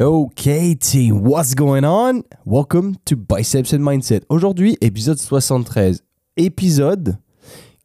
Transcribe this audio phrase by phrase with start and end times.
[0.00, 2.22] Okay, team, what's going on?
[2.46, 4.20] Welcome to Biceps and Mindset.
[4.28, 6.04] Aujourd'hui, épisode 73.
[6.36, 7.18] Épisode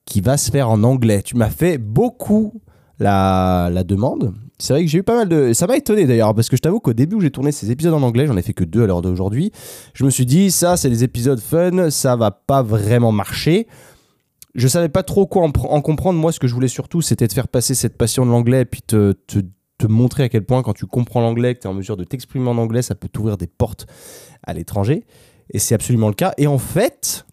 [0.05, 1.23] qui va se faire en anglais.
[1.23, 2.61] Tu m'as fait beaucoup
[2.99, 4.36] la, la demande.
[4.59, 5.54] C'est vrai que j'ai eu pas mal de.
[5.54, 7.95] Ça m'a étonné d'ailleurs, parce que je t'avoue qu'au début où j'ai tourné ces épisodes
[7.95, 9.52] en anglais, j'en ai fait que deux à l'heure d'aujourd'hui.
[9.95, 13.66] Je me suis dit, ça, c'est des épisodes fun, ça va pas vraiment marcher.
[14.54, 16.20] Je savais pas trop quoi en, en comprendre.
[16.20, 18.66] Moi, ce que je voulais surtout, c'était de faire passer cette passion de l'anglais et
[18.66, 19.39] puis te, te
[19.83, 22.04] te montrer à quel point quand tu comprends l'anglais, que tu es en mesure de
[22.04, 23.86] t'exprimer en anglais, ça peut t'ouvrir des portes
[24.43, 25.04] à l'étranger.
[25.51, 26.33] Et c'est absolument le cas.
[26.37, 27.25] Et en fait,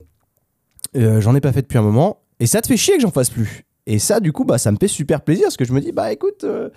[0.97, 2.23] euh, j'en ai pas fait depuis un moment.
[2.41, 3.65] Et ça te fait chier que j'en fasse plus.
[3.87, 5.93] Et ça, du coup, bah, ça me fait super plaisir parce que je me dis,
[5.93, 6.71] bah écoute, euh,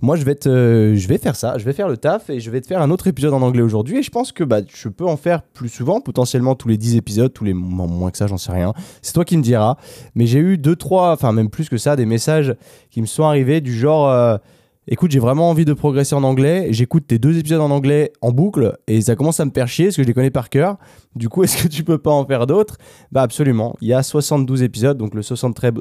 [0.00, 2.40] moi je vais, te, euh, je vais faire ça, je vais faire le taf et
[2.40, 3.98] je vais te faire un autre épisode en anglais aujourd'hui.
[3.98, 6.96] Et je pense que bah, je peux en faire plus souvent, potentiellement tous les 10
[6.96, 8.72] épisodes, tous les moins que ça, j'en sais rien.
[9.02, 9.76] C'est toi qui me diras.
[10.14, 12.54] Mais j'ai eu deux, trois, enfin même plus que ça, des messages
[12.90, 14.40] qui me sont arrivés du genre
[14.88, 16.68] écoute, j'ai vraiment envie de progresser en anglais.
[16.70, 19.86] J'écoute tes deux épisodes en anglais en boucle et ça commence à me faire chier
[19.86, 20.78] parce que je les connais par cœur.
[21.14, 22.76] Du coup, est-ce que tu peux pas en faire d'autres?
[23.12, 23.76] Bah absolument.
[23.80, 25.74] Il y a 72 épisodes, donc le 73,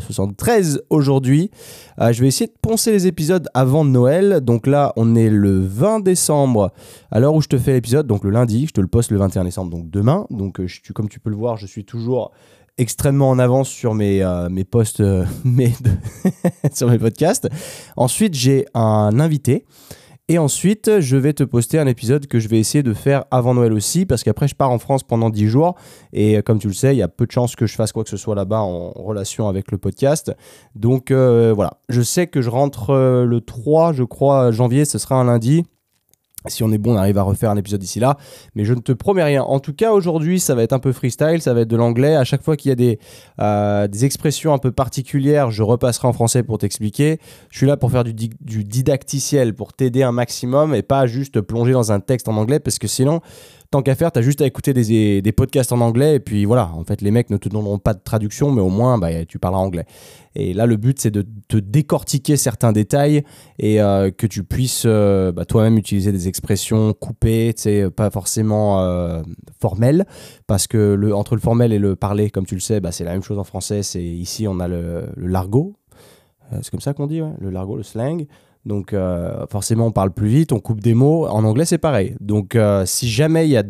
[0.00, 1.50] 73 aujourd'hui.
[2.00, 4.40] Euh, je vais essayer de poncer les épisodes avant Noël.
[4.42, 6.72] Donc là, on est le 20 décembre
[7.10, 8.66] à l'heure où je te fais l'épisode, donc le lundi.
[8.66, 10.26] Je te le poste le 21 décembre, donc demain.
[10.30, 12.32] Donc euh, comme tu peux le voir, je suis toujours
[12.78, 15.24] extrêmement en avance sur mes, euh, mes posts, euh,
[16.72, 17.48] sur mes podcasts.
[17.96, 19.66] Ensuite, j'ai un invité.
[20.30, 23.54] Et ensuite, je vais te poster un épisode que je vais essayer de faire avant
[23.54, 25.74] Noël aussi, parce qu'après, je pars en France pendant 10 jours.
[26.12, 27.92] Et euh, comme tu le sais, il y a peu de chances que je fasse
[27.92, 30.32] quoi que ce soit là-bas en relation avec le podcast.
[30.74, 35.24] Donc voilà, je sais que je rentre le 3, je crois, janvier, ce sera un
[35.24, 35.64] lundi.
[36.46, 38.16] Si on est bon, on arrive à refaire un épisode d'ici là.
[38.54, 39.42] Mais je ne te promets rien.
[39.42, 42.14] En tout cas, aujourd'hui, ça va être un peu freestyle, ça va être de l'anglais.
[42.14, 42.98] À chaque fois qu'il y a des,
[43.40, 47.18] euh, expressions un peu particulières, je repasserai en français pour t'expliquer.
[47.50, 51.72] Je suis là pour faire du didacticiel, pour t'aider un maximum et pas juste plonger
[51.72, 53.20] dans un texte en anglais parce que sinon,
[53.70, 56.44] tant qu'à faire, tu as juste à écouter des, des, podcasts en anglais et puis
[56.44, 59.24] voilà, en fait, les mecs ne te donneront pas de traduction, mais au moins, bah,
[59.26, 59.84] tu parleras anglais.
[60.34, 63.24] Et là, le but, c'est de te décortiquer certains détails
[63.58, 67.54] et euh, que tu puisses euh, bah, toi-même utiliser des expressions coupées,
[67.94, 69.22] pas forcément euh,
[69.60, 70.06] formelles,
[70.46, 73.04] parce que le, entre le formel et le parler, comme tu le sais, bah, c'est
[73.04, 73.82] la même chose en français.
[73.82, 75.74] C'est ici, on a le, le largot.
[76.62, 78.26] c'est comme ça qu'on dit, le largot, le slang.
[78.64, 78.94] Donc
[79.50, 81.26] forcément, on parle plus vite, on coupe des mots.
[81.26, 82.16] En anglais, c'est pareil.
[82.20, 83.64] Donc si jamais il y a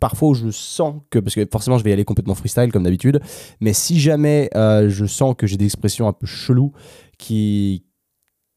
[0.00, 2.82] parfois où je sens que, parce que forcément je vais y aller complètement freestyle comme
[2.82, 3.20] d'habitude,
[3.60, 6.72] mais si jamais euh, je sens que j'ai des expressions un peu cheloues
[7.18, 7.84] qui,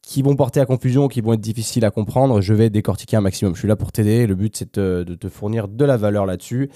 [0.01, 3.21] qui vont porter à confusion, qui vont être difficiles à comprendre, je vais décortiquer un
[3.21, 3.53] maximum.
[3.53, 6.71] Je suis là pour t'aider, le but c'est de te fournir de la valeur là-dessus.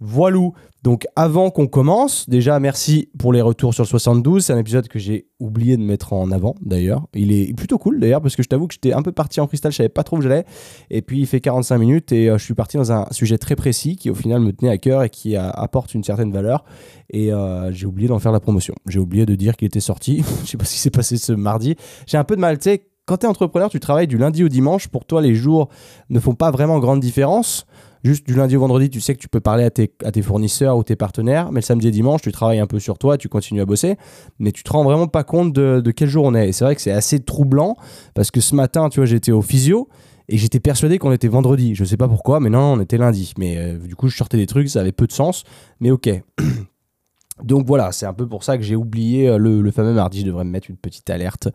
[0.00, 0.54] Voilou.
[0.82, 4.46] Donc avant qu'on commence, déjà merci pour les retours sur le 72.
[4.46, 7.06] C'est un épisode que j'ai oublié de mettre en avant d'ailleurs.
[7.14, 9.46] Il est plutôt cool d'ailleurs parce que je t'avoue que j'étais un peu parti en
[9.46, 10.46] cristal, je savais pas trop où j'allais.
[10.88, 13.56] Et puis il fait 45 minutes et euh, je suis parti dans un sujet très
[13.56, 16.64] précis qui au final me tenait à cœur et qui apporte une certaine valeur.
[17.10, 18.74] Et euh, j'ai oublié d'en faire la promotion.
[18.86, 20.24] J'ai oublié de dire qu'il était sorti.
[20.44, 21.76] je sais pas ce qui s'est passé ce mardi.
[22.06, 22.86] J'ai un peu de mal, tu sais.
[23.04, 24.86] Quand tu es entrepreneur, tu travailles du lundi au dimanche.
[24.86, 25.68] Pour toi, les jours
[26.10, 27.66] ne font pas vraiment grande différence.
[28.02, 30.82] Juste du lundi au vendredi, tu sais que tu peux parler à tes, fournisseurs ou
[30.82, 33.60] tes partenaires, mais le samedi et dimanche, tu travailles un peu sur toi, tu continues
[33.60, 33.96] à bosser,
[34.38, 36.48] mais tu te rends vraiment pas compte de, quel jour on est.
[36.48, 37.76] Et c'est vrai que c'est assez troublant
[38.14, 39.88] parce que ce matin, tu vois, j'étais au physio
[40.30, 41.74] et j'étais persuadé qu'on était vendredi.
[41.74, 43.34] Je sais pas pourquoi, mais non, on était lundi.
[43.36, 45.44] Mais euh, du coup, je sortais des trucs, ça avait peu de sens,
[45.80, 46.08] mais ok.
[47.44, 50.20] Donc voilà, c'est un peu pour ça que j'ai oublié euh, le, fameux mardi.
[50.20, 51.48] Je devrais me mettre une petite alerte.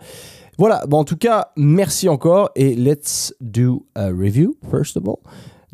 [0.58, 5.20] Voilà, bon, en tout cas, merci encore et let's do a review, first of all.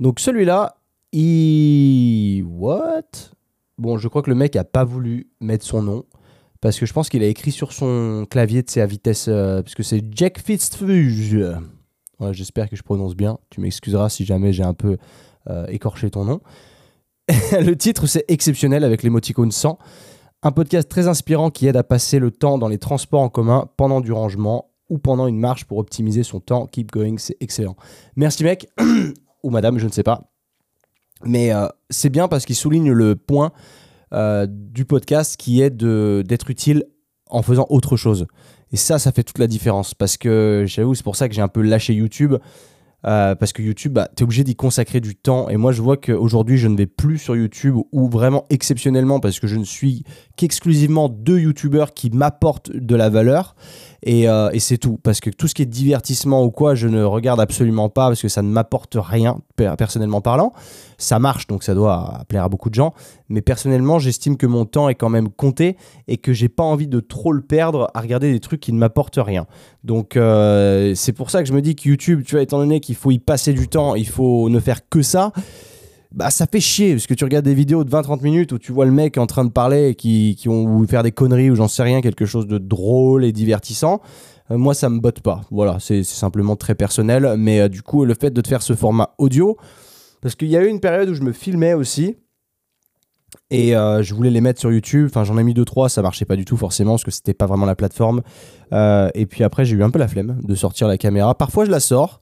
[0.02, 0.78] Donc celui-là,
[1.12, 2.44] il...
[2.44, 3.04] What?
[3.78, 6.06] Bon, je crois que le mec a pas voulu mettre son nom.
[6.60, 9.28] Parce que je pense qu'il a écrit sur son clavier, de à vitesse...
[9.30, 11.38] Euh, parce que c'est Jack Fitzfuge.
[12.32, 13.38] J'espère que je prononce bien.
[13.52, 14.98] Tu m'excuseras si jamais j'ai un peu
[15.50, 16.42] euh, écorché ton nom.
[17.30, 19.78] le titre, c'est Exceptionnel avec l'émoticône 100.
[20.42, 23.70] Un podcast très inspirant qui aide à passer le temps dans les transports en commun
[23.78, 26.66] pendant du rangement ou pendant une marche pour optimiser son temps.
[26.66, 27.76] Keep going, c'est excellent.
[28.16, 28.68] Merci mec.
[29.44, 30.32] ou madame, je ne sais pas.
[31.24, 33.52] Mais euh, c'est bien parce qu'il souligne le point
[34.14, 36.86] euh, du podcast qui est d'être utile
[37.30, 38.28] en faisant autre chose.
[38.72, 39.94] Et ça, ça fait toute la différence.
[39.94, 42.36] Parce que j'avoue, c'est pour ça que j'ai un peu lâché YouTube.
[43.04, 45.50] Euh, parce que YouTube, bah, tu es obligé d'y consacrer du temps.
[45.50, 49.40] Et moi, je vois qu'aujourd'hui, je ne vais plus sur YouTube ou vraiment exceptionnellement parce
[49.40, 50.04] que je ne suis
[50.38, 53.56] qu'exclusivement deux YouTubeurs qui m'apportent de la valeur.
[54.08, 54.98] Euh, et, c'est tout.
[55.04, 58.22] Parce que tout ce qui est divertissement ou quoi, je ne regarde absolument pas parce
[58.22, 59.40] que ça ne m'apporte rien,
[59.78, 60.54] personnellement parlant.
[60.98, 62.94] Ça marche, donc ça doit plaire à beaucoup de gens.
[63.30, 65.78] Mais personnellement, j'estime que mon temps est quand même compté
[66.08, 68.80] et que j'ai pas envie de trop le perdre à regarder des trucs qui ne
[68.80, 69.46] m'apportent rien.
[69.84, 72.96] Donc euh, c'est pour ça que je me dis que YouTube, tu étant donné qu'il
[72.96, 75.32] faut y passer du temps, il faut ne faire que ça.
[76.14, 78.74] Bah ça fait chier parce que tu regardes des vidéos de 20-30 minutes où tu
[78.74, 81.50] vois le mec en train de parler et qui, qui ont ou faire des conneries
[81.50, 84.02] ou j'en sais rien, quelque chose de drôle et divertissant.
[84.52, 85.42] Euh, moi ça me botte pas.
[85.52, 87.36] Voilà, c'est simplement très personnel.
[87.38, 89.56] Mais euh, du coup le fait de te faire ce format audio,
[90.22, 92.18] parce qu'il y a eu une période où je me filmais aussi.
[93.50, 95.08] Et euh, je voulais les mettre sur YouTube.
[95.10, 97.34] Enfin, j'en ai mis deux trois, ça marchait pas du tout forcément parce que c'était
[97.34, 98.22] pas vraiment la plateforme.
[98.74, 101.36] Et puis après, j'ai eu un peu la flemme de sortir la caméra.
[101.36, 102.21] Parfois, je la sors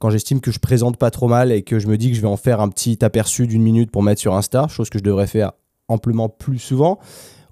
[0.00, 2.22] quand j'estime que je présente pas trop mal et que je me dis que je
[2.22, 5.04] vais en faire un petit aperçu d'une minute pour mettre sur Insta, chose que je
[5.04, 5.52] devrais faire
[5.88, 6.98] amplement plus souvent.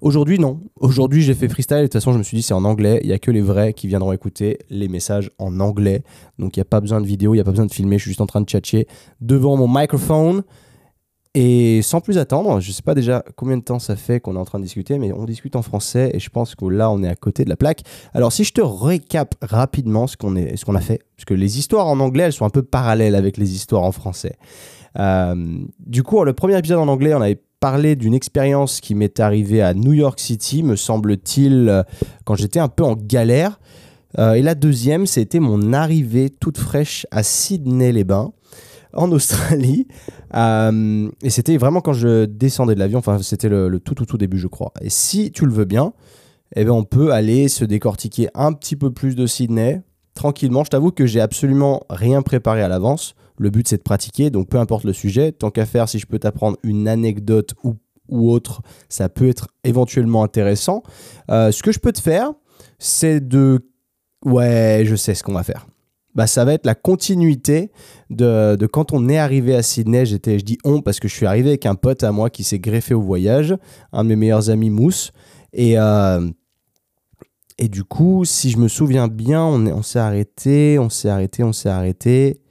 [0.01, 0.61] Aujourd'hui, non.
[0.79, 1.77] Aujourd'hui, j'ai fait freestyle.
[1.77, 3.01] De toute façon, je me suis dit, c'est en anglais.
[3.03, 6.03] Il y a que les vrais qui viendront écouter les messages en anglais.
[6.39, 7.97] Donc, il n'y a pas besoin de vidéo, il n'y a pas besoin de filmer.
[7.97, 8.87] Je suis juste en train de tchatcher
[9.21, 10.43] devant mon microphone.
[11.35, 14.39] Et sans plus attendre, je sais pas déjà combien de temps ça fait qu'on est
[14.39, 17.03] en train de discuter, mais on discute en français et je pense que là on
[17.03, 17.83] est à côté de la plaque.
[18.15, 21.85] Alors si je te récap rapidement ce qu'on qu'on a fait, parce que les histoires
[21.85, 24.37] en anglais elles sont un peu parallèles avec les histoires en français.
[24.97, 29.19] Euh, du coup, le premier épisode en anglais, on avait parlé d'une expérience qui m'est
[29.19, 31.83] arrivée à New York City, me semble-t-il, euh,
[32.25, 33.59] quand j'étais un peu en galère.
[34.17, 38.31] Euh, et la deuxième, c'était mon arrivée toute fraîche à Sydney-les-Bains
[38.93, 39.87] en Australie.
[40.35, 44.19] Euh, et c'était vraiment quand je descendais de l'avion, enfin c'était le, tout tout tout
[44.19, 44.71] début je crois.
[44.79, 45.91] Et si tu le veux bien,
[46.55, 49.81] eh bien on peut aller se décortiquer un petit peu plus de Sydney
[50.13, 50.63] tranquillement.
[50.63, 53.15] Je t'avoue que j'ai absolument rien préparé à l'avance.
[53.39, 56.05] Le but c'est de pratiquer, donc peu importe le sujet, tant qu'à faire, si je
[56.05, 57.73] peux t'apprendre une anecdote ou,
[58.07, 60.83] ou autre, ça peut être éventuellement intéressant.
[61.31, 62.33] Euh, ce que je peux te faire,
[62.77, 63.67] c'est de...
[64.23, 65.65] Ouais, je sais ce qu'on va faire
[66.15, 67.71] bah, ça va être la continuité
[68.09, 70.05] de, quand on est arrivé à Sydney.
[70.05, 72.43] J'étais, je dis on parce que je suis arrivé avec un pote à moi qui
[72.43, 73.55] s'est greffé au voyage,
[73.93, 75.11] un de mes meilleurs amis, Mousse.
[75.53, 76.27] Et, euh,
[77.59, 81.43] du coup, si je me souviens bien, on, est- on s'est arrêté, on s'est arrêté,
[81.43, 82.41] on s'est arrêté.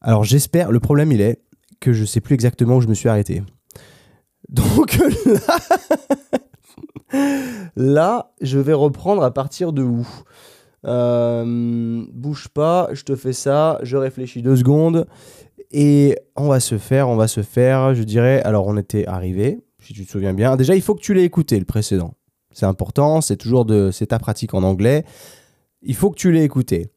[0.00, 1.42] Alors j'espère, le problème il est
[1.78, 3.42] que je sais plus exactement où je me suis arrêté.
[4.48, 5.58] Donc là,
[7.76, 10.06] là, je vais reprendre à partir de où?
[10.86, 15.06] Euh, bouge pas, je te fais ça, je réfléchis deux secondes
[15.70, 19.60] et on va se faire, on va se faire, je dirais, alors on était arrivé,
[19.78, 20.56] si tu te souviens bien.
[20.56, 22.14] Déjà, il faut que tu l'aies écouté le précédent.
[22.52, 25.04] C'est important, c'est toujours de, c'est ta pratique en anglais.
[25.82, 26.90] Il faut que tu l'aies écouté.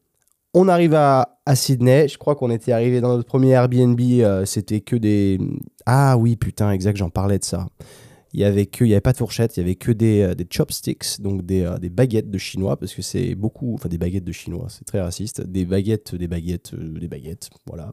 [0.52, 4.44] On arrive à, à Sydney, je crois qu'on était arrivé dans notre premier Airbnb, euh,
[4.44, 5.38] c'était que des...
[5.86, 7.66] Ah oui, putain, exact, j'en parlais de ça.
[8.34, 11.20] Il y avait avait pas de fourchette, il y avait que des, euh, des chopsticks,
[11.20, 14.32] donc des, euh, des baguettes de chinois, parce que c'est beaucoup, enfin des baguettes de
[14.32, 17.92] chinois, c'est très raciste, des baguettes, des baguettes, euh, des baguettes, voilà.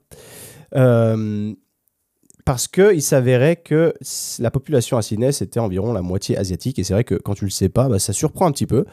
[0.75, 1.53] Euh,
[2.43, 3.93] parce que il s'avérait que
[4.39, 7.45] la population à Sydney c'était environ la moitié asiatique, et c'est vrai que quand tu
[7.45, 8.85] le sais pas, bah, ça surprend un petit peu.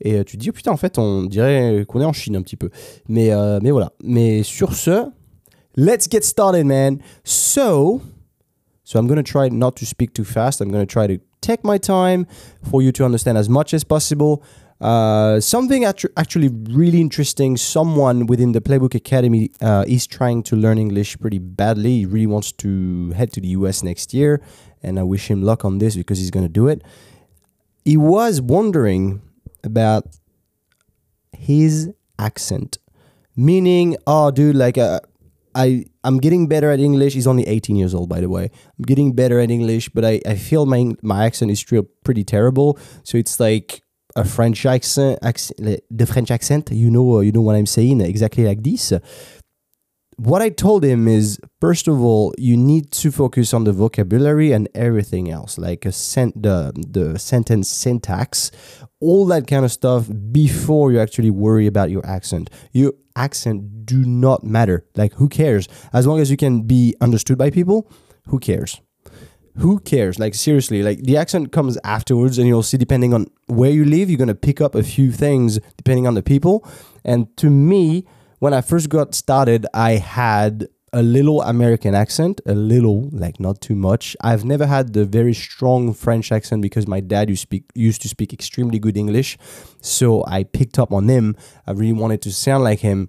[0.00, 2.42] Et tu te dis, oh putain, en fait, on dirait qu'on est en Chine un
[2.42, 2.68] petit peu.
[3.08, 3.30] Mais,
[3.62, 3.92] mais voilà.
[4.04, 5.06] Mais sur ce,
[5.74, 6.98] let's get started, man.
[7.24, 8.02] So,
[8.86, 10.60] So I'm going to try not to speak too fast.
[10.60, 12.24] I'm going to try to take my time
[12.70, 14.44] for you to understand as much as possible.
[14.80, 17.56] Uh, something actu- actually really interesting.
[17.56, 21.98] Someone within the Playbook Academy uh, is trying to learn English pretty badly.
[21.98, 24.40] He really wants to head to the US next year,
[24.84, 26.84] and I wish him luck on this because he's going to do it.
[27.84, 29.20] He was wondering
[29.64, 30.16] about
[31.32, 32.78] his accent,
[33.34, 35.00] meaning, oh, dude, like, uh,
[35.56, 37.14] I I'm getting better at English.
[37.14, 38.44] He's only 18 years old, by the way.
[38.78, 42.22] I'm getting better at English, but I, I feel my my accent is still pretty
[42.24, 42.78] terrible.
[43.02, 43.82] So it's like
[44.14, 46.70] a French accent, accent the French accent.
[46.70, 48.92] You know, uh, you know what I'm saying exactly like this.
[50.18, 54.52] What I told him is, first of all, you need to focus on the vocabulary
[54.52, 58.52] and everything else, like a sent the the sentence syntax,
[59.00, 62.48] all that kind of stuff before you actually worry about your accent.
[62.72, 64.84] Your accent do not matter.
[64.96, 65.68] Like who cares?
[65.92, 67.90] As long as you can be understood by people,
[68.28, 68.80] who cares?
[69.58, 70.18] Who cares?
[70.18, 74.10] Like seriously, like the accent comes afterwards and you'll see depending on where you live,
[74.10, 76.68] you're going to pick up a few things depending on the people.
[77.04, 78.04] And to me,
[78.38, 83.60] when I first got started, I had a little American accent, a little, like not
[83.60, 84.16] too much.
[84.22, 88.08] I've never had the very strong French accent because my dad used, speak, used to
[88.08, 89.36] speak extremely good English.
[89.80, 91.36] So I picked up on him.
[91.66, 93.08] I really wanted to sound like him.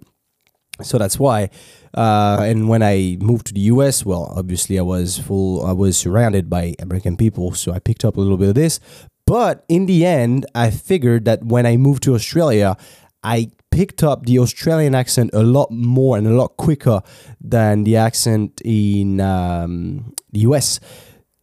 [0.82, 1.50] So that's why.
[1.94, 5.96] Uh, and when I moved to the US, well, obviously I was full, I was
[5.96, 7.52] surrounded by American people.
[7.54, 8.80] So I picked up a little bit of this.
[9.26, 12.76] But in the end, I figured that when I moved to Australia,
[13.22, 17.02] I picked up the Australian accent a lot more and a lot quicker
[17.40, 20.80] than the accent in um, the US.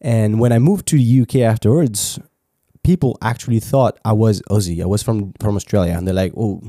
[0.01, 2.19] And when I moved to the UK afterwards,
[2.83, 4.81] people actually thought I was Aussie.
[4.81, 6.61] I was from from Australia, and they're like, "Oh,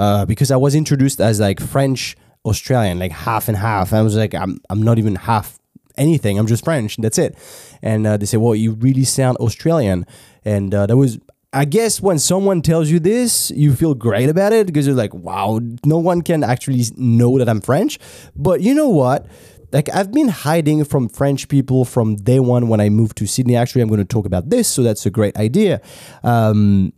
[0.00, 2.16] uh, because I was introduced as like French
[2.46, 3.92] Australian, like half and half.
[3.92, 5.58] I was like, I'm I'm not even half
[5.98, 6.38] anything.
[6.38, 6.96] I'm just French.
[6.96, 7.36] That's it.
[7.82, 10.06] And uh, they say, well, you really sound Australian.
[10.42, 11.18] And uh, that was,
[11.52, 15.12] I guess, when someone tells you this, you feel great about it because you're like,
[15.12, 17.98] wow, no one can actually know that I'm French.
[18.34, 19.26] But you know what?
[19.72, 23.54] Like I've been hiding from French people from day one when I moved to Sydney.
[23.54, 25.80] Actually, I'm going to talk about this, so that's a great idea.
[26.24, 26.92] Um,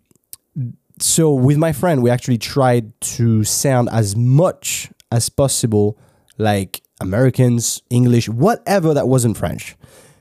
[1.02, 5.98] so with my friend, we actually tried to sound as much as possible
[6.38, 9.76] like Americans, English, whatever that wasn't French.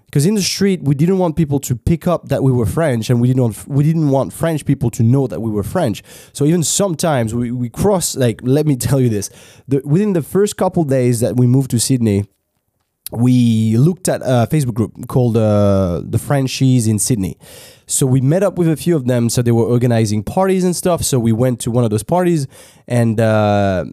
[0.06, 3.10] Because in the street, we didn't want people to pick up that we were French,
[3.10, 6.04] and we didn't want, we didn't want French people to know that we were French.
[6.34, 9.30] So even sometimes we, we cross like let me tell you this:
[9.70, 12.26] the, within the first couple days that we moved to Sydney,
[13.12, 17.38] we looked at a Facebook group called uh, the Frenchies in Sydney.
[17.92, 19.30] So we met up with a few of them.
[19.30, 21.04] So they were organizing parties and stuff.
[21.04, 22.48] So we went to one of those parties,
[22.88, 23.86] and uh,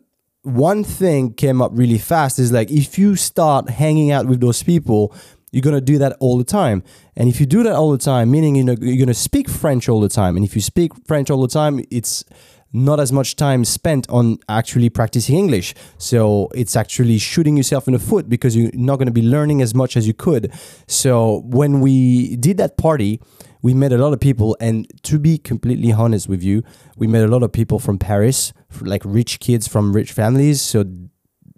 [0.43, 4.63] one thing came up really fast is like if you start hanging out with those
[4.63, 5.15] people,
[5.51, 6.83] you're gonna do that all the time.
[7.17, 9.89] And if you do that all the time, meaning you know you're gonna speak French
[9.89, 10.37] all the time.
[10.37, 12.25] And if you speak French all the time, it's
[12.73, 15.75] not as much time spent on actually practicing English.
[15.97, 19.63] So it's actually shooting yourself in the foot because you're not going to be learning
[19.63, 20.53] as much as you could.
[20.87, 23.21] So when we did that party,
[23.63, 24.57] we met a lot of people.
[24.61, 26.63] And to be completely honest with you,
[26.97, 30.61] we met a lot of people from Paris, like rich kids from rich families.
[30.63, 30.85] So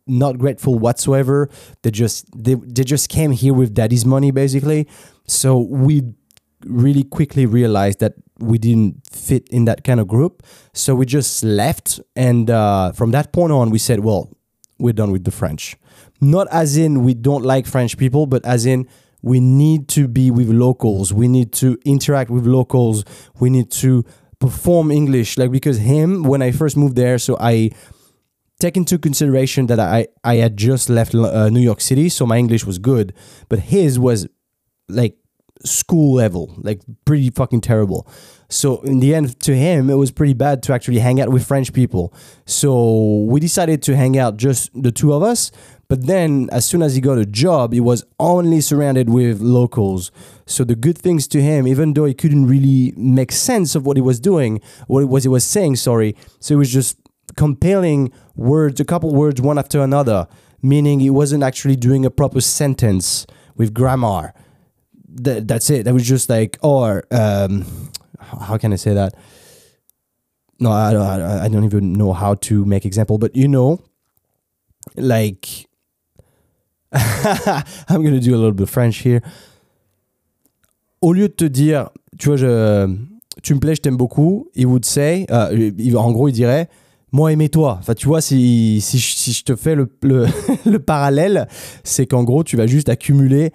[0.07, 1.49] not grateful whatsoever.
[1.83, 4.88] They just they, they just came here with daddy's money basically.
[5.26, 6.02] So we
[6.64, 10.42] really quickly realized that we didn't fit in that kind of group.
[10.73, 12.00] So we just left.
[12.16, 14.30] And uh, from that point on, we said, well,
[14.78, 15.76] we're done with the French.
[16.21, 18.88] Not as in we don't like French people, but as in
[19.23, 21.12] we need to be with locals.
[21.12, 23.05] We need to interact with locals.
[23.39, 24.05] We need to
[24.39, 25.39] perform English.
[25.39, 27.71] Like, because him, when I first moved there, so I
[28.59, 32.37] take into consideration that I, I had just left uh, New York City, so my
[32.37, 33.15] English was good,
[33.49, 34.29] but his was
[34.89, 35.17] like
[35.65, 38.07] school level, like pretty fucking terrible.
[38.49, 41.47] So in the end, to him, it was pretty bad to actually hang out with
[41.47, 42.15] French people.
[42.47, 45.53] So we decided to hang out just the two of us.
[45.91, 50.11] But then, as soon as he got a job, he was only surrounded with locals.
[50.47, 53.97] So the good things to him, even though he couldn't really make sense of what
[53.97, 56.15] he was doing, what it was he was saying, sorry.
[56.39, 56.97] So he was just
[57.37, 60.29] compiling words, a couple words one after another,
[60.63, 64.33] meaning he wasn't actually doing a proper sentence with grammar
[65.25, 65.85] th- that's it.
[65.85, 67.65] That was just like, or um,
[68.19, 69.15] how can I say that?
[70.59, 73.83] No, I don't, I don't even know how to make example, but you know,
[74.95, 75.67] like,
[76.93, 79.21] I'm gonna do a little bit French here.
[81.01, 82.95] Au lieu de te dire, tu vois, je,
[83.43, 86.69] tu me plais, je t'aime beaucoup, il would say, euh, en gros, il dirait,
[87.13, 87.79] moi aimez toi.
[87.81, 90.27] Enfin, tu vois, si, si, si je te fais le, le,
[90.67, 91.49] le parallèle,
[91.85, 93.53] c'est qu'en gros, tu vas juste accumuler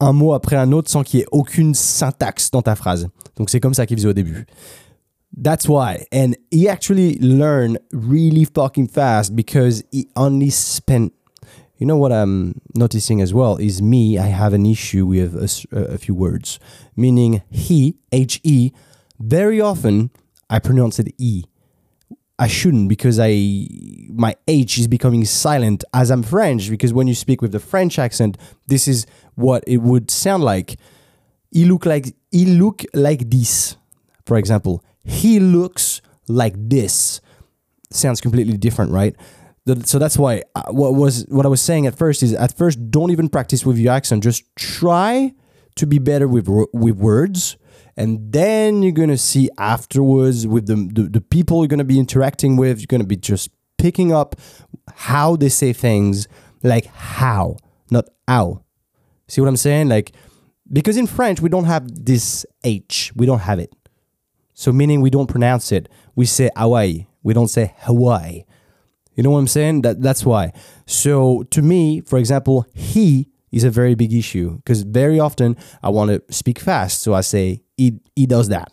[0.00, 3.08] un mot après un autre sans qu'il y ait aucune syntaxe dans ta phrase.
[3.36, 4.46] Donc c'est comme ça qu'il faisait au début.
[5.42, 6.06] That's why.
[6.12, 11.12] And he actually learned really fucking fast because he only spent.
[11.78, 15.94] You know what I'm noticing as well is me, I have an issue with a,
[15.94, 16.58] a few words.
[16.96, 18.72] Meaning he, H E,
[19.18, 20.10] very often
[20.48, 21.44] I pronounce it E.
[22.38, 23.66] I shouldn't because I
[24.10, 27.98] my H is becoming silent as I'm French because when you speak with the French
[27.98, 30.76] accent, this is what it would sound like.
[31.50, 33.76] He look like he look like this,
[34.26, 34.84] for example.
[35.02, 37.20] He looks like this.
[37.90, 39.16] Sounds completely different, right?
[39.84, 42.90] So that's why uh, what was what I was saying at first is at first
[42.90, 44.22] don't even practice with your accent.
[44.22, 45.32] Just try
[45.74, 47.56] to be better with with words.
[47.96, 52.56] And then you're gonna see afterwards with the, the, the people you're gonna be interacting
[52.56, 54.36] with you're gonna be just picking up
[54.94, 56.28] how they say things
[56.62, 57.56] like how
[57.90, 58.62] not how.
[59.26, 59.88] See what i'm saying?
[59.88, 60.12] Like
[60.72, 63.12] because in french we don't have this h.
[63.16, 63.74] We don't have it.
[64.54, 65.88] So meaning we don't pronounce it.
[66.14, 67.06] We say hawaii.
[67.24, 68.44] We don't say hawaii
[69.16, 70.52] you know what i'm saying that that's why
[70.86, 75.88] so to me for example he is a very big issue because very often I
[75.88, 77.02] want to speak fast.
[77.02, 78.70] So I say, he, he does that.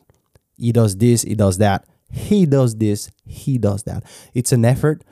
[0.58, 1.86] He does this, he does that.
[2.12, 4.04] He does this, he does that.
[4.34, 5.04] It's an effort.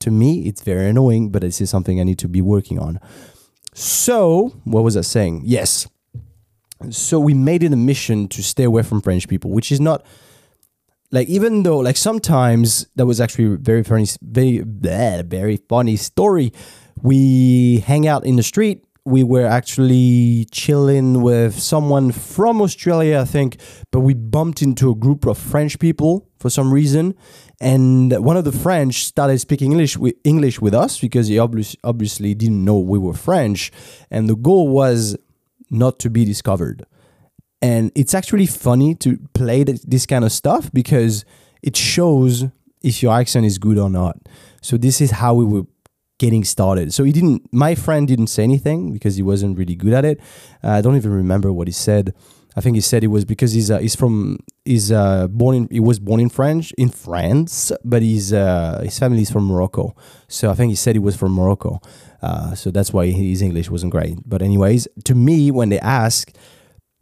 [0.00, 2.98] To me, it's very annoying, but this is something I need to be working on.
[3.74, 5.42] So, what was I saying?
[5.44, 5.86] Yes.
[6.90, 10.04] So, we made it a mission to stay away from French people, which is not
[11.10, 14.58] like even though like sometimes that was actually very funny very
[15.22, 16.52] very funny story
[17.02, 23.24] we hang out in the street we were actually chilling with someone from Australia, I
[23.24, 23.56] think,
[23.90, 27.14] but we bumped into a group of French people for some reason.
[27.60, 32.34] And one of the French started speaking English with, English with us because he obviously
[32.34, 33.70] didn't know we were French.
[34.10, 35.16] And the goal was
[35.70, 36.84] not to be discovered.
[37.62, 41.24] And it's actually funny to play this kind of stuff because
[41.62, 42.46] it shows
[42.82, 44.16] if your accent is good or not.
[44.62, 45.64] So this is how we were
[46.18, 46.92] getting started.
[46.94, 47.52] So he didn't.
[47.52, 50.20] My friend didn't say anything because he wasn't really good at it.
[50.62, 52.14] Uh, I don't even remember what he said.
[52.56, 55.68] I think he said it was because he's uh, he's from he's uh, born in
[55.70, 59.94] he was born in French in France, but he's uh, his family is from Morocco.
[60.28, 61.80] So I think he said he was from Morocco.
[62.22, 64.18] Uh, so that's why his English wasn't great.
[64.26, 66.32] But anyways, to me, when they ask,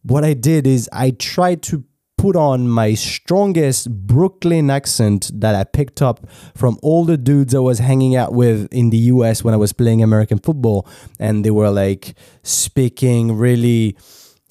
[0.02, 1.84] what I did is I tried to
[2.18, 7.60] put on my strongest Brooklyn accent that I picked up from all the dudes I
[7.60, 10.86] was hanging out with in the US when I was playing American football.
[11.18, 13.96] And they were like speaking really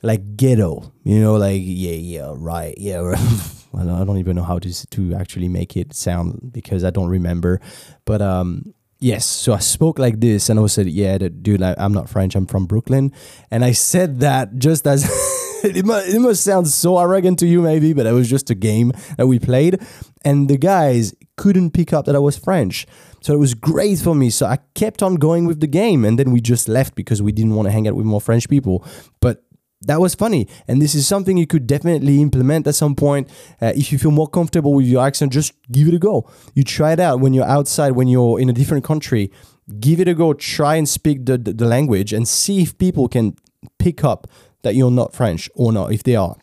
[0.02, 3.02] like ghetto, you know, like, yeah, yeah, right, yeah.
[3.78, 7.60] I don't even know how to, to actually make it sound because I don't remember.
[8.06, 12.10] But um, yes, so I spoke like this and I said, yeah, dude, I'm not
[12.10, 13.12] French, I'm from Brooklyn.
[13.52, 15.04] And I said that just as.
[15.64, 18.56] it, must, it must sound so arrogant to you, maybe, but it was just a
[18.56, 19.82] game that we played.
[20.24, 22.86] And the guys couldn't pick up that I was French.
[23.22, 24.30] So it was great for me.
[24.30, 26.06] So I kept on going with the game.
[26.06, 28.50] And then we just left because we didn't want to hang out with more French
[28.50, 28.86] people.
[29.20, 29.44] But
[29.82, 30.48] that was funny.
[30.68, 33.30] And this is something you could definitely implement at some point.
[33.62, 36.30] Uh, if you feel more comfortable with your accent, just give it a go.
[36.56, 39.32] You try it out when you're outside, when you're in a different country.
[39.80, 40.34] Give it a go.
[40.34, 43.36] Try and speak the, the, the language and see if people can
[43.78, 44.28] pick up
[44.68, 46.36] that you're not French or not, if they are.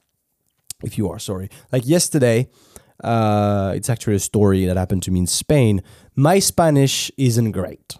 [0.82, 1.50] If you are, sorry.
[1.70, 2.48] Like yesterday,
[3.02, 5.82] uh, it's actually a story that happened to me in Spain.
[6.16, 7.96] My Spanish isn't great.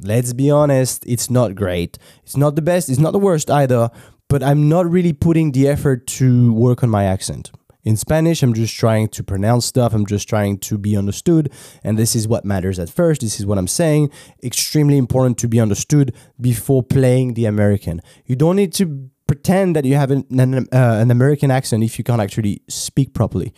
[0.00, 1.98] Let's be honest, it's not great.
[2.22, 3.90] It's not the best, it's not the worst either,
[4.28, 7.50] but I'm not really putting the effort to work on my accent.
[7.84, 11.52] In Spanish, I'm just trying to pronounce stuff, I'm just trying to be understood,
[11.84, 13.20] and this is what matters at first.
[13.20, 14.10] This is what I'm saying.
[14.42, 18.00] Extremely important to be understood before playing the American.
[18.24, 21.98] You don't need to pretend that you have an, an, uh, an American accent if
[21.98, 23.50] you can't actually speak properly.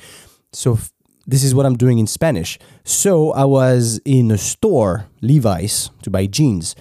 [0.52, 0.92] So, f-
[1.26, 2.58] this is what I'm doing in Spanish.
[2.84, 6.76] So, I was in a store, Levi's, to buy jeans,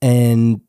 [0.00, 0.62] and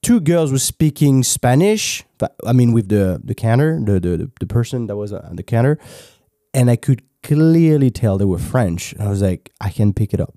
[0.00, 2.04] two girls were speaking Spanish.
[2.50, 5.78] I mean, with the the counter, the the, the person that was on the counter,
[6.54, 8.94] and I could clearly tell they were French.
[9.00, 10.34] I was like, I can pick it up.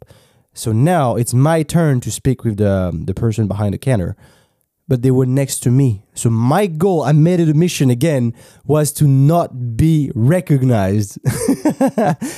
[0.54, 4.16] So now it's my turn to speak with the the person behind the counter
[4.89, 6.04] but they were next to me.
[6.15, 8.34] So my goal, I made it a mission again,
[8.65, 11.19] was to not be recognized.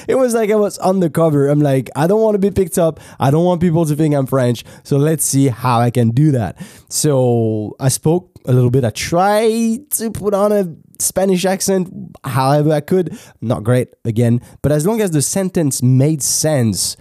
[0.08, 1.48] it was like I was undercover.
[1.48, 3.00] I'm like, I don't want to be picked up.
[3.20, 4.66] I don't want people to think I'm French.
[4.84, 6.62] So let's see how I can do that.
[6.90, 8.84] So I spoke a little bit.
[8.84, 11.90] I tried to put on a Spanish accent
[12.26, 13.18] however I could.
[13.40, 16.98] Not great again, but as long as the sentence made sense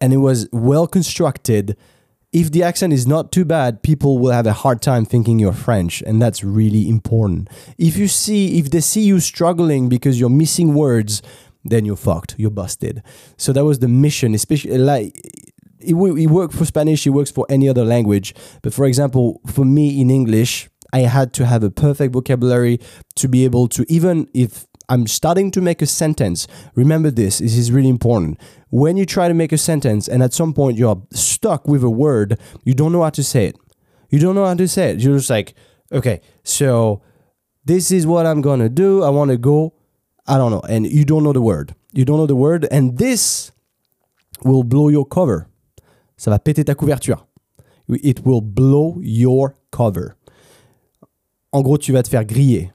[0.00, 1.76] and it was well constructed,
[2.32, 5.52] if the accent is not too bad, people will have a hard time thinking you're
[5.52, 7.48] French, and that's really important.
[7.78, 11.22] If you see, if they see you struggling because you're missing words,
[11.64, 12.34] then you're fucked.
[12.38, 13.02] You're busted.
[13.36, 15.16] So that was the mission, especially like
[15.80, 17.06] it, it worked for Spanish.
[17.06, 18.34] It works for any other language.
[18.62, 22.80] But for example, for me in English, I had to have a perfect vocabulary
[23.16, 26.46] to be able to even if I'm starting to make a sentence.
[26.74, 28.38] Remember this, this is really important.
[28.70, 31.90] When you try to make a sentence and at some point you're stuck with a
[31.90, 33.56] word, you don't know how to say it.
[34.10, 35.00] You don't know how to say it.
[35.00, 35.54] You're just like,
[35.92, 37.02] okay, so
[37.64, 39.02] this is what I'm gonna do.
[39.02, 39.74] I wanna go,
[40.26, 40.62] I don't know.
[40.68, 41.74] And you don't know the word.
[41.92, 43.50] You don't know the word, and this
[44.44, 45.46] will blow your cover.
[46.16, 47.26] Ça va péter ta couverture.
[47.88, 50.16] It will blow your cover.
[51.52, 52.72] En gros, tu vas te faire griller.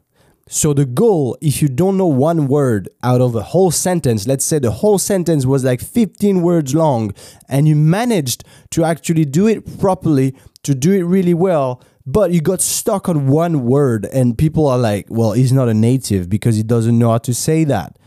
[0.53, 4.45] So the goal, if you don't know one word out of a whole sentence, let's
[4.45, 7.11] say the whole sentence was like 15 words long,
[7.49, 12.39] and you managed to actually do it properly, to do it really well, but you
[12.39, 16.55] got stuck on one word, and people are like, well, he's not a native because
[16.55, 17.97] he doesn't know how to say that.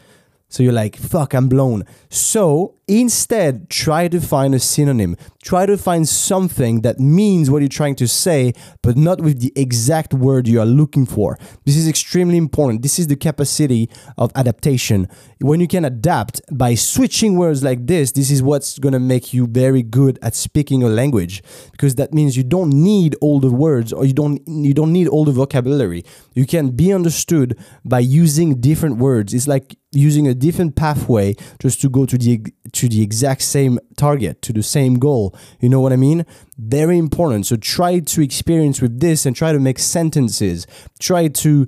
[0.49, 1.85] So you're like, fuck, I'm blown.
[2.09, 5.17] So instead, try to find a synonym.
[5.43, 9.53] Try to find something that means what you're trying to say, but not with the
[9.55, 11.39] exact word you are looking for.
[11.65, 12.83] This is extremely important.
[12.83, 15.09] This is the capacity of adaptation.
[15.41, 19.47] When you can adapt by switching words like this, this is what's to make you
[19.47, 23.93] very good at speaking a language because that means you don't need all the words
[23.93, 26.05] or you don't you don't need all the vocabulary.
[26.35, 29.35] You can be understood by using different words.
[29.35, 33.79] It's like using a different pathway just to go to the to the exact same
[33.97, 35.35] target to the same goal.
[35.61, 36.27] You know what i mean?
[36.59, 37.47] Very important.
[37.47, 40.67] So try to experience with this and try to make sentences.
[40.99, 41.67] Try to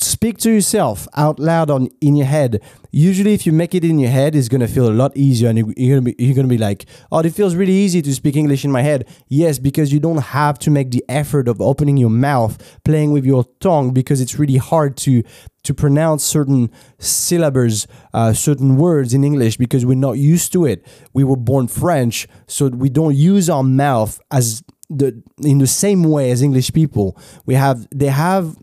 [0.00, 2.60] speak to yourself out loud on in your head.
[2.90, 5.58] Usually, if you make it in your head, it's gonna feel a lot easier, and
[5.76, 8.64] you're gonna be you're gonna be like, "Oh, it feels really easy to speak English
[8.64, 12.10] in my head." Yes, because you don't have to make the effort of opening your
[12.10, 15.22] mouth, playing with your tongue, because it's really hard to
[15.64, 20.86] to pronounce certain syllables, uh, certain words in English, because we're not used to it.
[21.12, 26.04] We were born French, so we don't use our mouth as the in the same
[26.04, 27.16] way as English people.
[27.44, 28.56] We have they have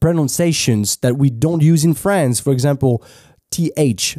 [0.00, 2.40] pronunciations that we don't use in France.
[2.40, 3.04] For example,
[3.50, 3.72] th,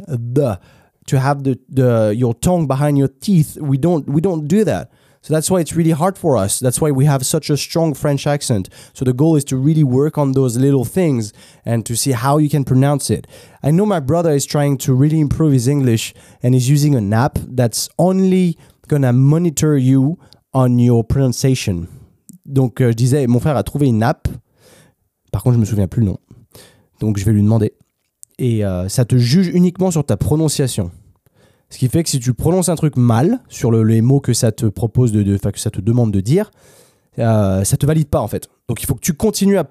[0.06, 0.60] the,
[1.06, 3.56] to have the, the your tongue behind your teeth.
[3.60, 4.90] We don't we don't do that.
[5.24, 6.60] So that's why it's really hard for us.
[6.60, 8.68] That's why we have such a strong French accent.
[8.92, 11.32] So the goal is to really work on those little things
[11.64, 13.26] and to see how you can pronounce it.
[13.62, 17.10] I know my brother is trying to really improve his English and he's using an
[17.14, 20.18] app that's only gonna monitor you
[20.52, 21.88] on your pronunciation.
[22.44, 24.28] Donc euh, je disais, mon frère a trouvé une app
[25.34, 26.18] Par contre, je me souviens plus le nom.
[27.00, 27.72] Donc je vais lui demander.
[28.38, 30.92] Et euh, ça te juge uniquement sur ta prononciation.
[31.70, 34.32] Ce qui fait que si tu prononces un truc mal sur le, les mots que
[34.32, 36.52] ça te propose de, que ça te demande de dire,
[37.18, 38.48] euh, ça te valide pas en fait.
[38.68, 39.66] Donc il faut que tu continues à,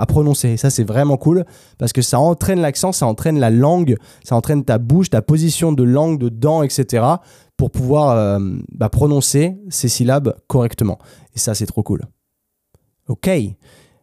[0.00, 0.48] à, prononcer.
[0.48, 1.44] Et ça c'est vraiment cool
[1.78, 5.70] parce que ça entraîne l'accent, ça entraîne la langue, ça entraîne ta bouche, ta position
[5.70, 7.04] de langue, de dents, etc.
[7.56, 8.40] pour pouvoir euh,
[8.72, 10.98] bah, prononcer ces syllabes correctement.
[11.36, 12.02] Et ça c'est trop cool.
[13.06, 13.30] Ok.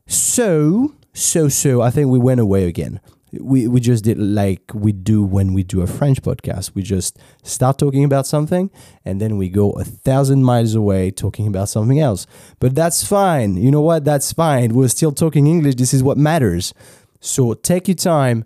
[0.07, 2.99] So, so, so, I think we went away again.
[3.39, 6.75] We, we just did like we do when we do a French podcast.
[6.75, 8.69] We just start talking about something
[9.05, 12.27] and then we go a thousand miles away talking about something else.
[12.59, 13.57] But that's fine.
[13.57, 14.05] You know what?
[14.05, 14.75] That's fine.
[14.75, 15.75] We're still talking English.
[15.75, 16.75] This is what matters.
[17.21, 18.45] So take your time.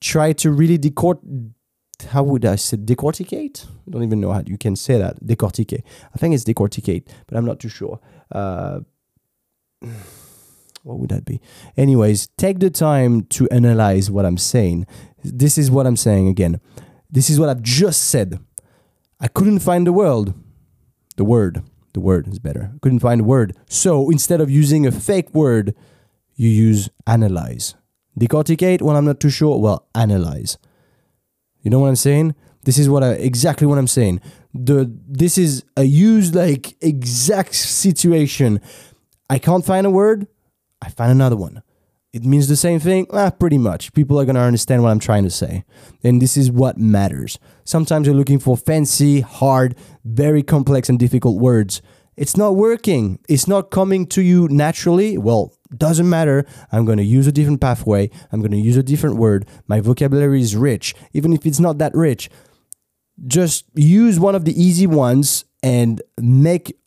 [0.00, 1.20] Try to really decort.
[2.08, 3.66] How would I say decorticate?
[3.66, 5.24] I don't even know how you can say that.
[5.24, 5.84] Decorticate.
[6.12, 8.00] I think it's decorticate, but I'm not too sure.
[8.32, 8.80] Uh,
[10.84, 11.40] what would that be?
[11.76, 14.86] Anyways, take the time to analyze what I'm saying.
[15.24, 16.60] This is what I'm saying again.
[17.10, 18.38] This is what I've just said.
[19.18, 20.34] I couldn't find the word.
[21.16, 21.62] The word.
[21.94, 22.72] The word is better.
[22.74, 23.56] I couldn't find a word.
[23.66, 25.74] So instead of using a fake word,
[26.34, 27.74] you use analyze.
[28.18, 29.58] Decorticate, well, I'm not too sure.
[29.58, 30.58] Well, analyze.
[31.62, 32.34] You know what I'm saying?
[32.64, 34.20] This is what I exactly what I'm saying.
[34.52, 38.60] The this is a used like exact situation.
[39.30, 40.26] I can't find a word.
[40.84, 41.62] I find another one.
[42.12, 43.06] It means the same thing?
[43.10, 43.92] Ah, pretty much.
[43.92, 45.64] People are to understand what I'm trying to say.
[46.04, 47.38] And this is what matters.
[47.64, 51.82] Sometimes you're looking for fancy, hard, very complex, and difficult words.
[52.16, 53.18] It's not working.
[53.28, 55.18] It's not coming to you naturally.
[55.18, 56.46] Well, doesn't matter.
[56.70, 58.10] I'm going to use a different pathway.
[58.30, 59.48] I'm going to use a different word.
[59.66, 62.30] My vocabulary is rich, even if it's not that rich.
[63.26, 66.78] Just use one of the easy ones and make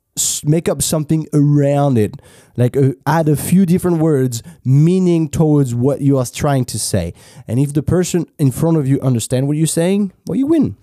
[0.45, 2.15] make up something around it.
[2.55, 7.13] Like uh, add a few different words meaning towards what you are trying to say.
[7.47, 10.77] And if the person in front of you understand what you're saying well you win.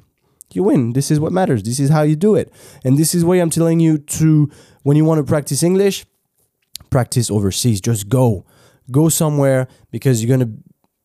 [0.53, 0.93] You win.
[0.93, 1.65] This is what matters.
[1.65, 2.53] This is how you do it.
[2.85, 4.51] And this is why i'm telling you to
[4.85, 6.07] when you want to practice english
[6.91, 7.81] practice overseas.
[7.81, 8.45] Just go.
[8.91, 10.57] Go somewhere because you're going to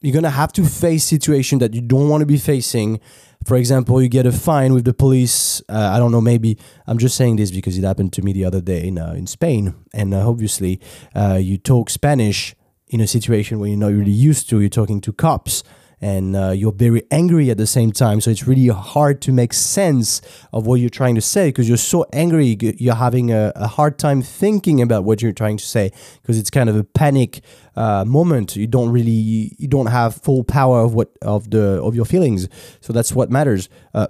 [0.02, 3.00] you're going to have to face situation that you don't want to be facing
[3.46, 5.62] for example, you get a fine with the police.
[5.70, 6.22] Uh, I don't know.
[6.22, 9.14] Maybe I'm just saying this because it happened to me the other day in uh,
[9.14, 10.80] in Spain, and uh, obviously,
[11.16, 12.56] uh, you talk Spanish
[12.88, 14.60] in a situation where you're not really used to.
[14.60, 15.64] You're talking to cops,
[16.02, 18.22] and uh, you're very angry at the same time.
[18.22, 20.22] So it's really hard to make sense
[20.54, 22.58] of what you're trying to say because you're so angry.
[22.78, 26.50] You're having a, a, hard time thinking about what you're trying to say because it's
[26.50, 27.42] kind of a panic
[27.76, 28.56] uh, moment.
[28.56, 32.48] You don't really you don't have full power of what of the of your feelings.
[32.82, 33.68] So that's what matters.
[33.94, 34.08] Uh,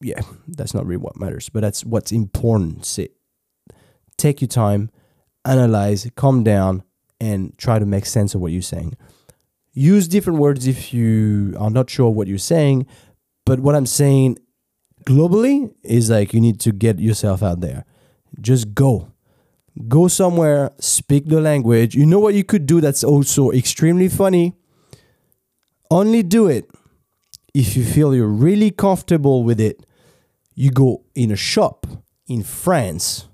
[0.00, 2.98] yeah, that's not really what matters, but that's what's important.
[4.18, 4.90] Take your time,
[5.44, 6.82] analyze, calm down,
[7.20, 8.96] and try to make sense of what you're saying
[9.72, 12.86] use different words if you are not sure what you're saying.
[13.44, 14.38] But what I'm saying
[15.04, 17.84] globally is like you need to get yourself out there.
[18.40, 19.12] Just go.
[19.88, 21.94] Go somewhere, speak the language.
[21.94, 24.54] You know what you could do that's also extremely funny?
[25.90, 26.70] Only do it
[27.54, 29.84] if you feel you're really comfortable with it.
[30.54, 31.86] You go in a shop
[32.28, 33.28] in France,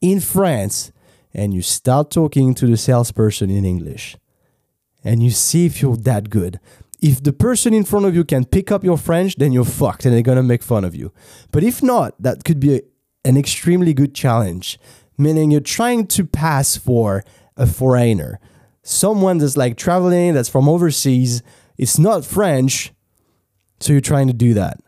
[0.00, 0.92] in France,
[1.34, 4.16] and you start talking to the salesperson in English
[5.06, 6.58] and you see if you're that good.
[7.00, 10.04] If the person in front of you can pick up your French, then you're fucked
[10.04, 11.12] and they're gonna make fun of you.
[11.52, 12.80] But if not, that could be a,
[13.24, 14.78] an extremely good challenge,
[15.16, 17.24] meaning you're trying to pass for
[17.56, 18.40] a foreigner,
[18.82, 21.42] someone that's like traveling, that's from overseas,
[21.78, 22.92] it's not French,
[23.80, 24.78] so you're trying to do that.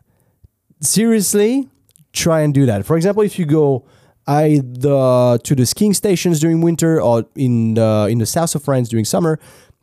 [0.80, 1.68] Seriously,
[2.12, 2.86] try and do that.
[2.86, 3.86] For example, if you go
[4.26, 8.88] either to the skiing stations during winter or in the, in the south of France
[8.88, 9.38] during summer,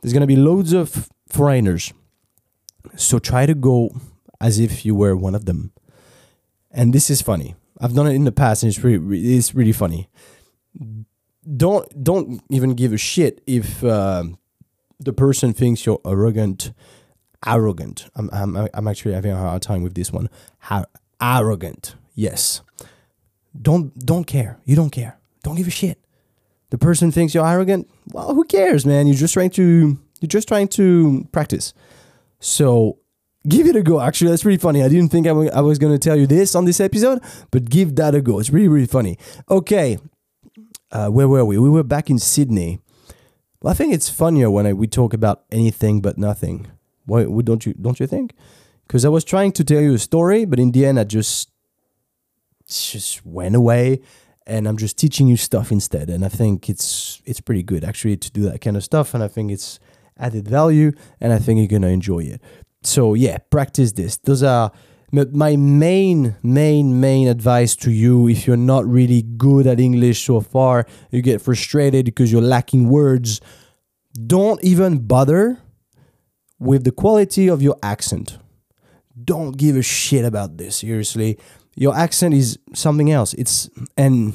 [0.06, 1.92] there's gonna be loads of foreigners.
[2.94, 3.90] So try to go
[4.40, 5.72] as if you were one of them.
[6.70, 7.56] And this is funny.
[7.80, 10.08] I've done it in the past, and it's really it's really funny.
[11.56, 14.22] Don't don't even give a shit if uh,
[15.00, 16.70] the person thinks you're arrogant.
[17.44, 18.08] Arrogant.
[18.14, 20.30] I'm I'm I'm actually having a hard time with this one.
[20.58, 20.84] How
[21.20, 21.96] arrogant?
[22.14, 22.62] Yes.
[23.60, 24.60] Don't don't care.
[24.64, 25.18] You don't care.
[25.42, 25.98] Don't give a shit.
[26.70, 27.88] The person thinks you're arrogant.
[28.12, 29.06] Well, who cares, man?
[29.06, 31.74] You're just trying to you're just trying to practice.
[32.40, 32.98] So
[33.48, 34.00] give it a go.
[34.00, 34.82] Actually, that's really funny.
[34.82, 37.96] I didn't think I was going to tell you this on this episode, but give
[37.96, 38.38] that a go.
[38.38, 39.18] It's really, really funny.
[39.50, 39.98] Okay.
[40.90, 41.58] Uh, where were we?
[41.58, 42.80] We were back in Sydney.
[43.60, 46.68] Well, I think it's funnier when I, we talk about anything but nothing.
[47.04, 48.32] Why don't you don't you think?
[48.86, 51.50] Because I was trying to tell you a story, but in the end, I just
[52.68, 54.00] just went away,
[54.46, 56.08] and I'm just teaching you stuff instead.
[56.08, 59.14] And I think it's it's pretty good actually to do that kind of stuff.
[59.14, 59.78] And I think it's
[60.18, 62.40] added value, and I think you're gonna enjoy it.
[62.82, 64.16] So yeah, practice this.
[64.16, 64.72] Those are
[65.12, 70.40] my main, main, main advice to you if you're not really good at English so
[70.40, 73.40] far, you get frustrated because you're lacking words,
[74.26, 75.58] don't even bother
[76.58, 78.38] with the quality of your accent.
[79.22, 81.38] Don't give a shit about this, seriously.
[81.76, 83.34] Your accent is something else.
[83.34, 84.32] It's, and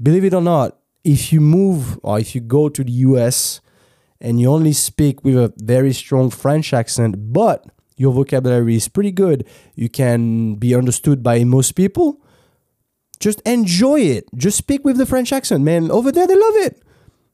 [0.00, 3.60] believe it or not, if you move or if you go to the US
[4.20, 9.10] and you only speak with a very strong French accent, but your vocabulary is pretty
[9.10, 12.20] good, you can be understood by most people.
[13.18, 14.28] Just enjoy it.
[14.36, 15.90] Just speak with the French accent, man.
[15.90, 16.82] Over there, they love it.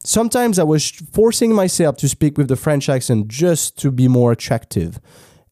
[0.03, 4.33] Sometimes I was forcing myself to speak with the French accent just to be more
[4.33, 4.99] attractive,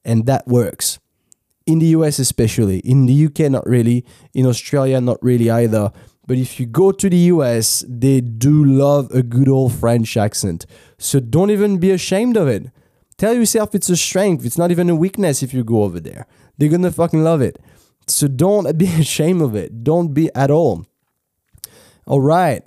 [0.04, 0.98] and that works.
[1.66, 2.78] In the US, especially.
[2.80, 4.04] In the UK, not really.
[4.34, 5.92] In Australia, not really either
[6.26, 10.66] but if you go to the US, they do love a good old French accent.
[10.98, 12.70] So don't even be ashamed of it.
[13.18, 14.44] Tell yourself it's a strength.
[14.44, 16.26] It's not even a weakness if you go over there.
[16.56, 17.58] They're gonna fucking love it.
[18.06, 19.84] So don't be ashamed of it.
[19.84, 20.86] Don't be at all.
[22.06, 22.62] All right.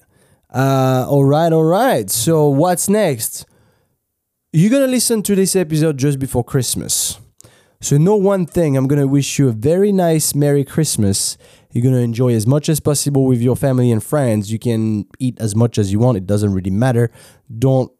[0.53, 2.09] Uh, all right, all right.
[2.09, 3.45] So what's next?
[4.53, 7.19] You're gonna listen to this episode just before Christmas.
[7.79, 11.37] So know one thing, I'm gonna wish you a very nice Merry Christmas
[11.77, 14.51] you're going to enjoy as much as possible with your family and friends.
[14.51, 16.17] You can eat as much as you want.
[16.17, 17.11] It doesn't really matter.
[17.59, 17.91] Don't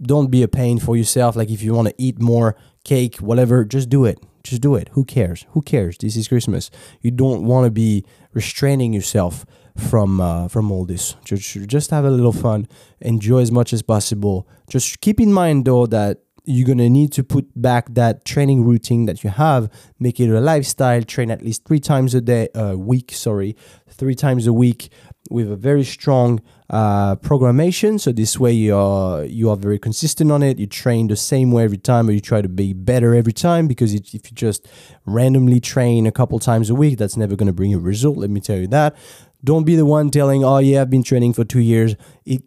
[0.00, 1.36] don't be a pain for yourself.
[1.36, 4.18] Like if you want to eat more cake, whatever, just do it.
[4.42, 4.88] Just do it.
[4.92, 5.44] Who cares?
[5.50, 5.98] Who cares?
[5.98, 6.70] This is Christmas.
[7.02, 9.44] You don't want to be restraining yourself
[9.76, 11.16] from uh, from all this.
[11.22, 12.66] Just just have a little fun.
[13.00, 14.48] Enjoy as much as possible.
[14.70, 18.64] Just keep in mind though that you're going to need to put back that training
[18.64, 22.48] routine that you have, make it a lifestyle, train at least three times a day,
[22.54, 23.56] a week, sorry,
[23.88, 24.88] three times a week
[25.28, 27.98] with a very strong uh, programmation.
[27.98, 30.58] So this way you are you are very consistent on it.
[30.60, 33.66] You train the same way every time, or you try to be better every time.
[33.66, 34.68] Because if you just
[35.04, 38.18] randomly train a couple times a week, that's never going to bring you a result.
[38.18, 38.96] Let me tell you that.
[39.42, 41.96] Don't be the one telling, "Oh yeah, I've been training for two years.
[42.24, 42.42] It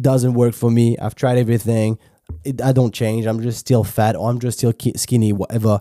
[0.00, 0.96] doesn't work for me.
[0.98, 1.98] I've tried everything
[2.44, 3.26] it, I don't change.
[3.26, 5.80] I'm just still fat or I'm just still skinny, whatever.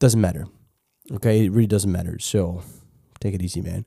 [0.00, 0.46] Doesn't matter.
[1.12, 2.18] Okay, it really doesn't matter.
[2.18, 2.62] So
[3.20, 3.84] take it easy, man.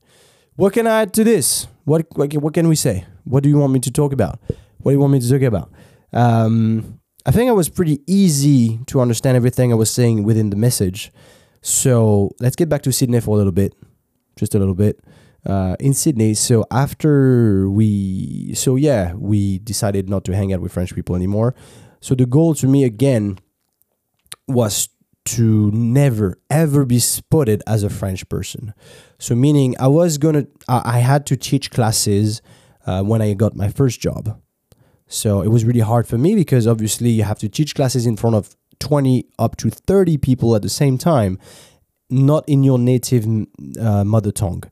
[0.56, 1.66] What can I add to this?
[1.84, 3.06] What what, what can we say?
[3.24, 4.38] What do you want me to talk about?
[4.78, 5.70] What do you want me to talk about?
[6.12, 10.56] Um, I think I was pretty easy to understand everything I was saying within the
[10.56, 11.12] message.
[11.62, 13.74] So let's get back to Sydney for a little bit,
[14.36, 14.98] just a little bit
[15.46, 16.34] uh, in Sydney.
[16.34, 21.54] So after we, so yeah, we decided not to hang out with French people anymore.
[22.00, 23.38] So the goal to me again
[24.48, 24.88] was
[25.24, 28.74] to never ever be spotted as a French person.
[29.18, 32.42] So meaning I was gonna, I, I had to teach classes
[32.86, 34.40] uh, when I got my first job.
[35.06, 38.16] So it was really hard for me because obviously you have to teach classes in
[38.16, 41.38] front of 20 up to 30 people at the same time,
[42.10, 43.26] not in your native
[43.80, 44.64] uh, mother tongue.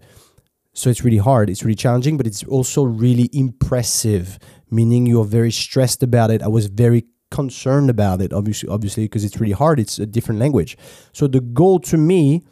[0.73, 4.39] So it's really hard, it's really challenging, but it's also really impressive,
[4.71, 6.43] meaning you're very stressed about it.
[6.43, 9.81] I was very concerned about it, obviously, obviously, because it's really hard.
[9.81, 10.77] It's a different language.
[11.13, 12.45] So the goal to me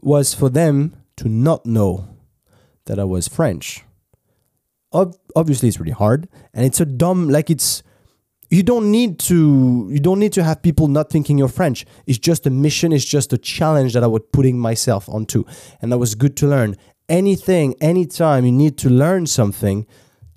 [0.00, 2.08] was for them to not know
[2.86, 3.84] that I was French.
[4.92, 7.82] Ob- obviously, it's really hard, and it's a dumb like it's.
[8.50, 9.88] You don't need to.
[9.90, 11.84] You don't need to have people not thinking you're French.
[12.06, 12.92] It's just a mission.
[12.92, 15.44] It's just a challenge that I was putting myself onto,
[15.80, 16.76] and that was good to learn
[17.08, 19.86] anything, anytime you need to learn something,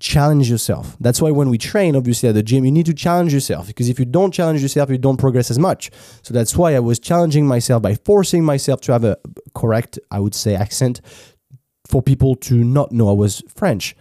[0.00, 0.96] challenge yourself.
[1.00, 3.88] That's why when we train, obviously at the gym, you need to challenge yourself because
[3.88, 5.90] if you don't challenge yourself, you don't progress as much.
[6.22, 9.18] So that's why I was challenging myself by forcing myself to have a
[9.54, 11.00] correct, I would say, accent
[11.86, 13.96] for people to not know I was French.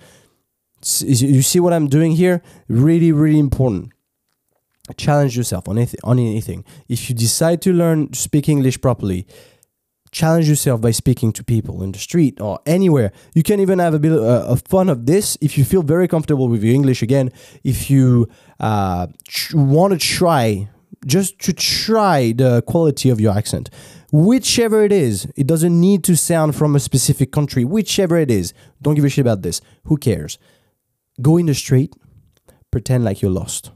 [1.00, 2.44] You see what I'm doing here?
[2.68, 3.92] Really, really important.
[4.96, 6.64] challenge yourself on anything, on anything.
[6.88, 9.28] If you decide to learn to speak English properly,
[10.12, 13.12] challenge yourself by speaking to people in the street or anywhere.
[13.34, 16.08] You can even have a bit uh, of fun of this if you feel very
[16.08, 17.02] comfortable with your English.
[17.02, 17.32] Again,
[17.64, 18.28] if you
[18.60, 19.08] uh,
[19.54, 20.70] want to try,
[21.06, 23.70] just to try the quality of your accent,
[24.12, 27.66] whichever it is, it doesn't need to sound from a specific country.
[27.66, 29.62] Whichever it is, don't give a shit about this.
[29.86, 30.38] Who cares?
[31.22, 31.96] Go in the street,
[32.72, 33.72] pretend like you're lost.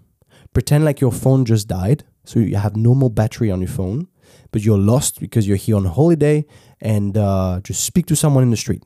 [0.53, 4.07] Pretend like your phone just died, so you have no more battery on your phone,
[4.51, 6.45] but you're lost because you're here on holiday,
[6.79, 8.83] and uh, just speak to someone in the street.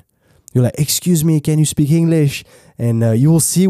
[0.54, 2.44] You're like, "Excuse me, can you speak English?"
[2.78, 3.68] And uh, you will see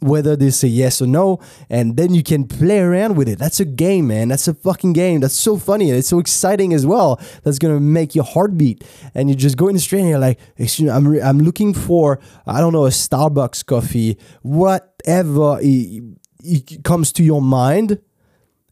[0.00, 3.38] whether they say yes or no, and then you can play around with it.
[3.38, 4.28] That's a game, man.
[4.28, 5.20] That's a fucking game.
[5.20, 7.18] That's so funny and it's so exciting as well.
[7.44, 8.84] That's gonna make your heart beat.
[9.14, 11.38] And you just go in the street and you're like, "Excuse me, I'm re- I'm
[11.38, 16.02] looking for I don't know a Starbucks coffee, whatever." It,
[16.42, 17.98] it comes to your mind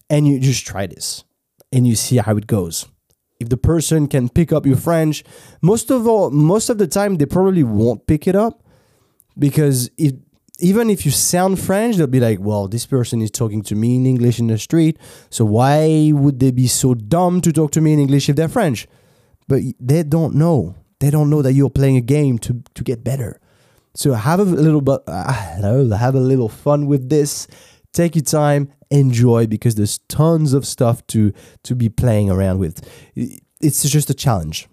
[0.08, 1.24] and you just try this
[1.74, 2.86] and you see how it goes.
[3.40, 5.24] If the person can pick up your french
[5.60, 8.62] most of all most of the time they probably won't pick it up
[9.38, 10.12] because if
[10.60, 13.96] even if you sound french they'll be like well this person is talking to me
[13.96, 14.98] in english in the street
[15.30, 18.48] so why would they be so dumb to talk to me in english if they're
[18.48, 18.86] french?
[19.46, 20.76] But they don't know.
[21.00, 23.40] They don't know that you're playing a game to to get better.
[23.94, 25.32] So have a little bit, uh,
[25.96, 27.46] have a little fun with this.
[27.94, 32.86] Take your time, enjoy because there's tons of stuff to to be playing around with.
[33.60, 34.68] It's just a challenge.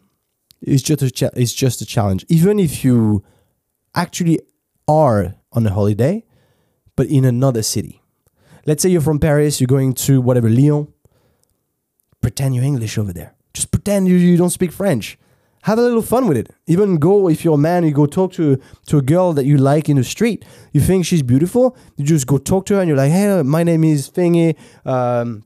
[0.62, 2.26] It's just a cha- it's just a challenge.
[2.28, 3.24] Even if you
[3.96, 4.40] actually
[4.88, 6.26] are on a holiday,
[6.96, 8.02] but in another city.
[8.66, 10.88] Let's say you're from Paris, you're going to whatever Lyon.
[12.22, 13.34] Pretend you're English over there.
[13.54, 15.18] Just pretend you, you don't speak French
[15.64, 16.50] have a little fun with it.
[16.68, 19.58] Even go if you're a man, you go talk to to a girl that you
[19.58, 20.46] like in the street.
[20.74, 23.64] You think she's beautiful, you just go talk to her and you're like, hey, my
[23.64, 24.56] name is Thingy.
[24.86, 25.44] Um,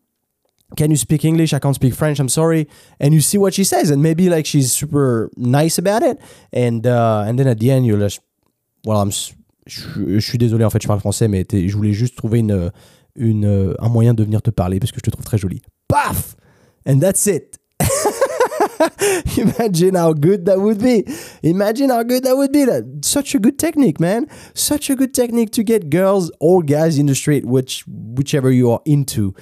[0.76, 1.54] can you speak English?
[1.54, 2.20] I can't speak French.
[2.20, 2.68] I'm sorry.
[3.00, 6.20] And you see what she says, and maybe like she's super nice about it.
[6.52, 8.20] And uh, and then at the end, you're like,
[8.84, 9.12] well, I'm,
[9.68, 12.72] je, suis désolé en fait, je parle français, mais je voulais juste trouver une
[13.16, 15.62] une un moyen de venir te parler parce que je te trouve très jolie.
[15.88, 16.36] Paf,
[16.86, 17.58] and that's it.
[19.38, 21.06] Imagine how good that would be.
[21.44, 22.66] Imagine how good that would be.
[22.66, 24.28] That such a good technique, man.
[24.54, 28.72] Such a good technique to get girls or guys in the street, which whichever you
[28.72, 29.36] are into.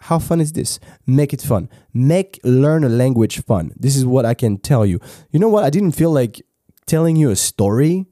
[0.00, 0.80] How fun is this?
[1.06, 1.68] Make it fun.
[1.92, 3.72] Make learn a language fun.
[3.76, 4.98] This is what I can tell you.
[5.30, 5.64] You know what?
[5.64, 6.40] I didn't feel like
[6.86, 8.06] telling you a story,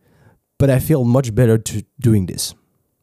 [0.58, 2.54] but I feel much better to doing this.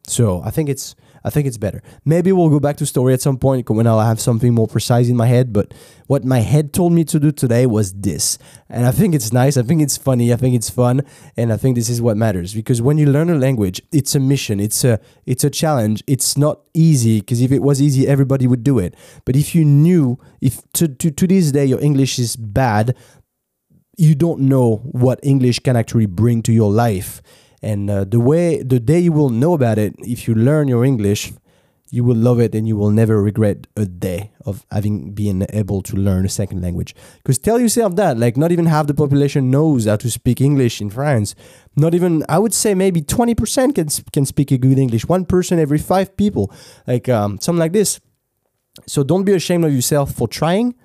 [0.07, 0.95] So I think it's
[1.25, 1.81] I think it's better.
[2.05, 5.09] Maybe we'll go back to story at some point when I'll have something more precise
[5.09, 5.51] in my head.
[5.51, 5.73] But
[6.05, 8.37] what my head told me to do today was this.
[8.69, 9.57] And I think it's nice.
[9.57, 10.31] I think it's funny.
[10.31, 11.01] I think it's fun.
[11.35, 12.53] And I think this is what matters.
[12.53, 14.59] Because when you learn a language, it's a mission.
[14.59, 16.03] It's a it's a challenge.
[16.05, 18.93] It's not easy because if it was easy, everybody would do it.
[19.25, 22.95] But if you knew, if to, to, to this day your English is bad,
[23.97, 27.23] you don't know what English can actually bring to your life
[27.65, 30.85] and uh, the way, the day you will know about it, if you learn your
[30.85, 31.33] English,
[31.89, 35.81] you will love it and you will never regret a day of having been able
[35.81, 36.93] to learn a second language.
[37.17, 40.79] Because tell yourself that, like, not even half the population knows how to speak English
[40.79, 41.33] in France.
[41.75, 45.07] Not even, I would say maybe 20% can, can speak a good English.
[45.07, 46.53] One person every five people,
[46.85, 47.99] like um, something like this.
[48.85, 50.75] So don't be ashamed of yourself for trying.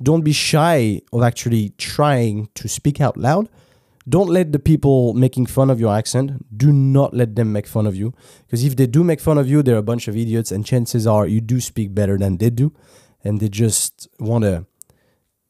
[0.00, 3.48] Don't be shy of actually trying to speak out loud
[4.08, 7.86] don't let the people making fun of your accent do not let them make fun
[7.86, 8.14] of you.
[8.46, 11.06] Because if they do make fun of you they're a bunch of idiots and chances
[11.06, 12.72] are you do speak better than they do.
[13.22, 14.66] And they just want to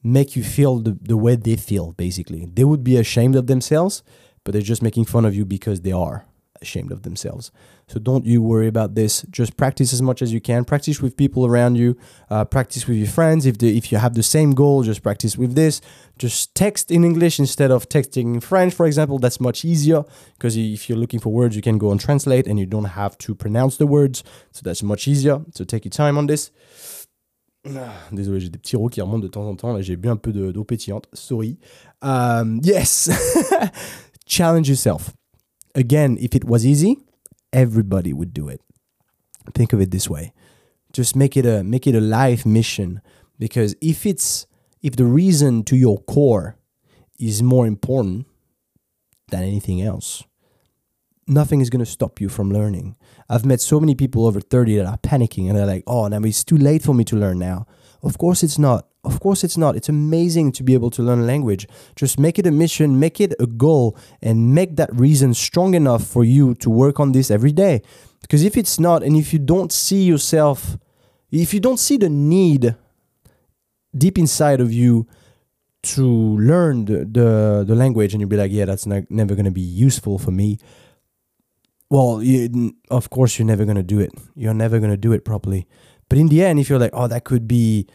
[0.03, 2.47] make you feel the, the way they feel basically.
[2.47, 4.03] They would be ashamed of themselves
[4.49, 6.25] but they're just making fun of you because they are
[6.63, 7.51] ashamed of themselves.
[7.89, 9.23] So don't you worry about this.
[9.31, 10.65] Just practice as much as you can.
[10.65, 11.97] Practice with people around you.
[12.31, 13.47] Uh, practice with your friends.
[13.47, 15.81] If the, if you have the same goal, just practice with this.
[16.19, 19.19] Just text in English instead of texting in French, for example.
[19.19, 22.59] That's much easier because if you're looking for words, you can go and translate, and
[22.59, 24.23] you don't have to pronounce the words.
[24.53, 25.41] So that's much easier.
[25.55, 26.51] So take your time on this.
[28.13, 29.73] Désolé, j'ai des petits rots qui remontent de temps en temps.
[29.73, 31.07] Là, j'ai bu un peu d'eau pétillante.
[31.15, 31.59] Sorry.
[32.03, 33.11] Um, yes.
[34.27, 35.13] Challenge yourself
[35.75, 36.99] again, if it was easy,
[37.53, 38.61] everybody would do it.
[39.55, 40.33] Think of it this way.
[40.93, 43.01] Just make it a make it a life mission
[43.39, 44.47] because if it's
[44.83, 46.57] if the reason to your core
[47.19, 48.27] is more important
[49.31, 50.25] than anything else,
[51.27, 52.97] nothing is going to stop you from learning.
[53.29, 56.21] I've met so many people over 30 that are panicking and they're like, "Oh, now
[56.21, 57.67] it's too late for me to learn now."
[58.03, 58.88] Of course it's not.
[59.09, 59.75] Of course it's not.
[59.75, 61.67] It's amazing to be able to learn a language.
[61.97, 66.05] Just make it a mission, make it a goal, and make that reason strong enough
[66.05, 67.81] for you to work on this every day.
[68.21, 70.77] Because if it's not, and if you don't see yourself,
[71.31, 72.77] if you don't see the need
[73.97, 75.07] deep inside of you
[75.83, 79.47] to learn the, the, the language and you'll be like, yeah, that's not, never going
[79.47, 80.59] to be useful for me.
[81.89, 84.13] Well, you, of course, you're never going to do it.
[84.35, 85.67] You're never going to do it properly.
[86.11, 87.87] But in the end, if you're like, oh, that could be,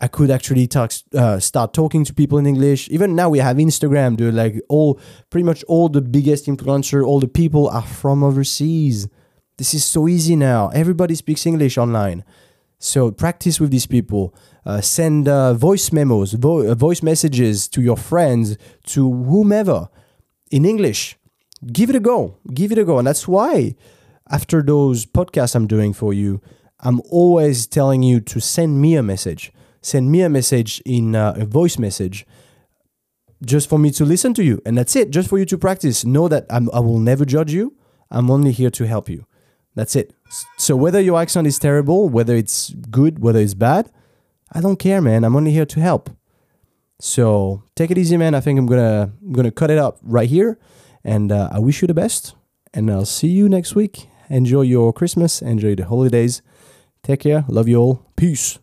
[0.00, 2.88] I could actually talk, uh, start talking to people in English.
[2.90, 4.34] Even now, we have Instagram, dude.
[4.34, 4.98] Like all,
[5.30, 9.08] pretty much all the biggest influencer, all the people are from overseas.
[9.56, 10.68] This is so easy now.
[10.68, 12.24] Everybody speaks English online.
[12.78, 14.34] So practice with these people.
[14.66, 19.88] Uh, send uh, voice memos, vo- uh, voice messages to your friends, to whomever
[20.50, 21.16] in English.
[21.72, 22.38] Give it a go.
[22.52, 22.98] Give it a go.
[22.98, 23.76] And that's why,
[24.28, 26.40] after those podcasts I'm doing for you,
[26.80, 29.52] I'm always telling you to send me a message.
[29.84, 32.26] Send me a message in uh, a voice message
[33.44, 34.62] just for me to listen to you.
[34.64, 36.06] And that's it, just for you to practice.
[36.06, 37.76] Know that I'm, I will never judge you.
[38.10, 39.26] I'm only here to help you.
[39.74, 40.14] That's it.
[40.56, 43.90] So whether your accent is terrible, whether it's good, whether it's bad,
[44.50, 45.22] I don't care, man.
[45.22, 46.08] I'm only here to help.
[46.98, 48.34] So take it easy, man.
[48.34, 50.58] I think I'm gonna I'm gonna cut it up right here,
[51.02, 52.34] and uh, I wish you the best.
[52.72, 54.08] And I'll see you next week.
[54.30, 55.42] Enjoy your Christmas.
[55.42, 56.40] Enjoy the holidays.
[57.02, 57.44] Take care.
[57.48, 58.06] Love you all.
[58.16, 58.58] Peace.